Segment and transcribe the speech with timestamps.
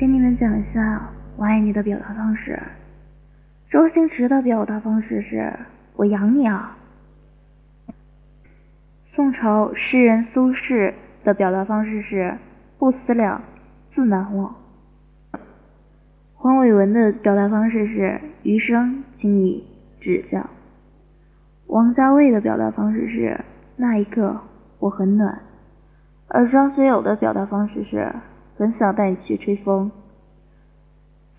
[0.00, 2.58] 跟你们讲一下我爱你的表达方式。
[3.68, 5.52] 周星驰的表达方式是
[5.94, 6.74] “我养你啊”。
[9.12, 12.34] 宋朝诗人苏轼的表达方式是
[12.80, 13.42] “不思量，
[13.94, 14.56] 自难忘”。
[16.32, 19.62] 黄伟文的表达方式是“余生，请你
[20.00, 20.48] 指教”。
[21.68, 23.38] 王家卫的表达方式是
[23.76, 24.40] “那一刻
[24.78, 25.42] 我很暖”，
[26.28, 28.10] 而张学友的表达方式是
[28.60, 29.90] “很想带你去吹风”。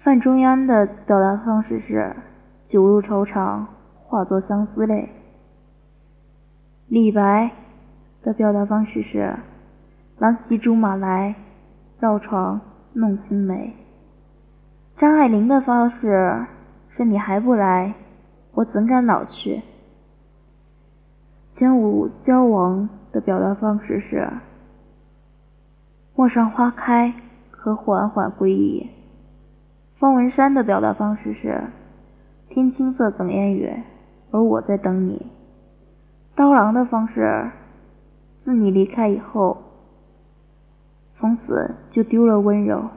[0.03, 2.15] 范仲淹的表达方式是
[2.67, 5.07] “酒入愁肠，化作相思泪”。
[6.89, 7.51] 李白
[8.23, 9.35] 的表达方式是
[10.17, 11.35] “郎骑竹马来，
[11.99, 12.59] 绕床
[12.93, 13.75] 弄青梅”。
[14.97, 16.47] 张爱玲的方式
[16.97, 17.93] 是“你还不来，
[18.53, 19.61] 我怎敢老去”。
[21.53, 24.27] 前五萧王的表达方式是
[26.21, 27.15] “陌上花开，
[27.49, 28.87] 可缓缓归矣”。
[29.97, 31.63] 方文山的表达方式是
[32.47, 33.73] “天青色等烟雨，
[34.29, 35.25] 而我在等你”。
[36.37, 37.49] 刀郎的方式，
[38.41, 39.63] 自你离开以后，
[41.13, 42.87] 从此就丢了温柔。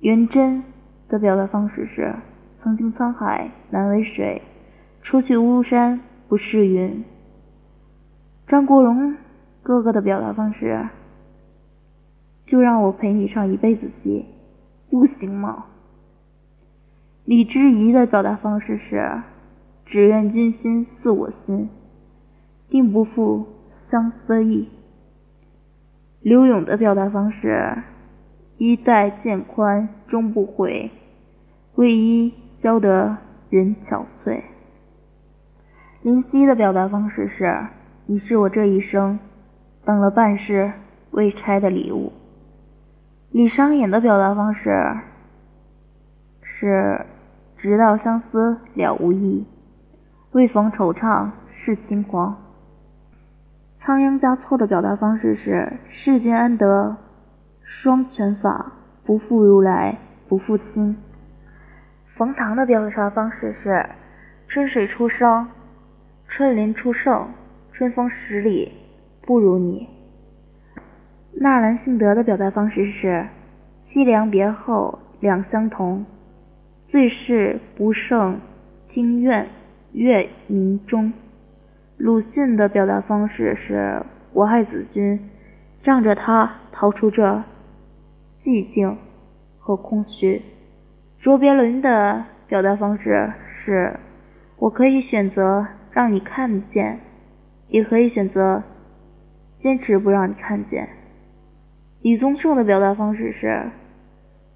[0.00, 0.62] 元贞
[1.08, 2.14] 的表达方式是
[2.62, 4.42] “曾经沧海难为水，
[5.00, 7.02] 除去巫山不是云”。
[8.46, 9.16] 张国荣
[9.62, 10.86] 哥哥的表达方式，
[12.48, 14.26] 就让我陪你唱一辈子戏。
[14.90, 15.66] 不行吗？
[17.24, 19.22] 李之仪的表达方式是
[19.84, 21.68] “只愿君心似我心，
[22.70, 23.46] 定不负
[23.90, 24.66] 相思意”。
[26.22, 27.82] 刘勇的表达方式
[28.56, 30.90] “衣带渐宽终不悔，
[31.74, 33.18] 为伊消得
[33.50, 34.40] 人憔悴”。
[36.02, 37.66] 林夕的表达方式是
[38.06, 39.18] “你是我这一生
[39.84, 40.72] 等了半世
[41.10, 42.10] 未拆的礼物”。
[43.30, 44.96] 李商隐的表达方式
[46.42, 47.04] 是
[47.58, 49.46] “直到相思了无益，
[50.32, 52.34] 未逢惆怅是轻狂”。
[53.80, 56.96] 仓央嘉措的表达方式是“世间安得
[57.62, 58.72] 双全法，
[59.04, 60.96] 不负如来不负卿”。
[62.16, 63.86] 冯唐的表达方式是
[64.48, 65.46] “春水初生，
[66.28, 67.28] 春林初盛，
[67.72, 68.72] 春风十里
[69.20, 69.86] 不如你”。
[71.40, 73.24] 纳兰性德的表达方式是
[73.86, 76.04] “凄凉别后两相同，
[76.88, 78.40] 最是不胜
[78.88, 79.46] 清怨
[79.92, 81.12] 月明中”。
[81.96, 84.02] 鲁迅的表达方式是
[84.34, 85.30] “我爱子君，
[85.84, 87.44] 仗着他逃出这
[88.42, 88.98] 寂静
[89.60, 90.42] 和空虚”。
[91.22, 93.32] 卓别林的表达方式
[93.64, 93.94] 是
[94.58, 96.98] “我可以选择让你看见，
[97.68, 98.64] 也可以选择
[99.60, 100.88] 坚持不让你看见”。
[102.00, 103.70] 李宗盛的表达方式是：“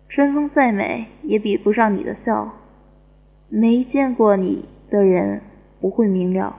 [0.09, 2.55] 春风再美，也比不上你的笑。
[3.49, 5.41] 没见过你的人
[5.81, 6.57] 不会明了。”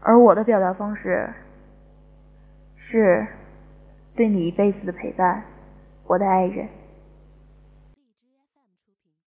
[0.00, 1.30] 而我的表达方式
[2.76, 3.26] 是
[4.14, 5.42] 对你一辈子的陪伴，
[6.06, 6.68] 我的爱人。